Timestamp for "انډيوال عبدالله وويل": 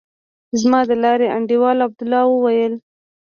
1.37-2.73